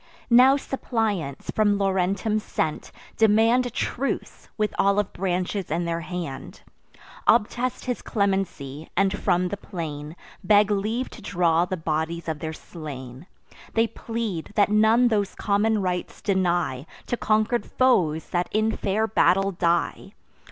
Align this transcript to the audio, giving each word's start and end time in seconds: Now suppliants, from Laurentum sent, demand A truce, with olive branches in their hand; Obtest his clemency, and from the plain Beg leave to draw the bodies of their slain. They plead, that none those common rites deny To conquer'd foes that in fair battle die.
Now 0.31 0.57
suppliants, 0.57 1.51
from 1.51 1.77
Laurentum 1.77 2.39
sent, 2.39 2.91
demand 3.17 3.67
A 3.67 3.69
truce, 3.69 4.49
with 4.57 4.73
olive 4.79 5.13
branches 5.13 5.69
in 5.69 5.85
their 5.85 6.01
hand; 6.01 6.61
Obtest 7.27 7.85
his 7.85 8.01
clemency, 8.01 8.89
and 8.97 9.15
from 9.15 9.49
the 9.49 9.57
plain 9.57 10.15
Beg 10.43 10.71
leave 10.71 11.11
to 11.11 11.21
draw 11.21 11.65
the 11.65 11.77
bodies 11.77 12.27
of 12.27 12.39
their 12.39 12.51
slain. 12.51 13.27
They 13.75 13.85
plead, 13.85 14.53
that 14.55 14.69
none 14.69 15.09
those 15.09 15.35
common 15.35 15.83
rites 15.83 16.19
deny 16.19 16.87
To 17.05 17.15
conquer'd 17.15 17.67
foes 17.67 18.29
that 18.31 18.49
in 18.51 18.75
fair 18.75 19.05
battle 19.05 19.51
die. 19.51 20.13